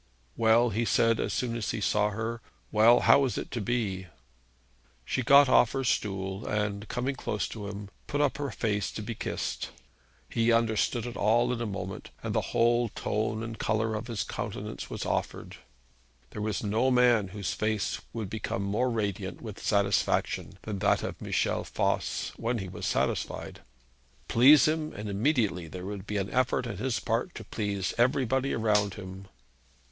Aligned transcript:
'Well,' 0.35 0.71
he 0.71 0.83
said, 0.83 1.19
as 1.19 1.31
soon 1.31 1.55
as 1.55 1.69
he 1.69 1.79
saw 1.79 2.09
her, 2.09 2.41
'well, 2.71 3.01
how 3.01 3.23
is 3.25 3.37
it 3.37 3.51
to 3.51 3.61
be?' 3.61 4.07
She 5.05 5.21
got 5.21 5.47
off 5.47 5.73
her 5.73 5.83
stool, 5.83 6.43
and 6.47 6.87
coming 6.87 7.15
close 7.15 7.47
to 7.49 7.67
him 7.67 7.89
put 8.07 8.19
up 8.19 8.39
her 8.39 8.49
face 8.49 8.91
to 8.93 9.03
be 9.03 9.13
kissed. 9.13 9.69
He 10.27 10.51
understood 10.51 11.05
it 11.05 11.15
all 11.15 11.53
in 11.53 11.61
a 11.61 11.67
moment, 11.67 12.09
and 12.23 12.33
the 12.33 12.41
whole 12.49 12.89
tone 12.89 13.43
and 13.43 13.59
colour 13.59 13.93
of 13.93 14.07
his 14.07 14.23
countenance 14.23 14.89
was 14.89 15.05
altered. 15.05 15.57
There 16.31 16.41
was 16.41 16.63
no 16.63 16.89
man 16.89 17.27
whose 17.27 17.53
face 17.53 18.01
would 18.11 18.27
become 18.27 18.63
more 18.63 18.89
radiant 18.89 19.39
with 19.39 19.61
satisfaction 19.63 20.57
than 20.63 20.79
that 20.79 21.03
of 21.03 21.21
Michel 21.21 21.63
Voss 21.63 22.31
when 22.37 22.57
he 22.57 22.67
was 22.67 22.87
satisfied. 22.87 23.59
Please 24.27 24.67
him 24.67 24.93
and 24.93 25.07
immediately 25.09 25.67
there 25.67 25.85
would 25.85 26.07
be 26.07 26.17
an 26.17 26.31
effort 26.31 26.65
on 26.65 26.77
his 26.77 26.99
part 26.99 27.35
to 27.35 27.43
please 27.43 27.93
everybody 27.99 28.51
around 28.51 28.95
him. 28.95 29.27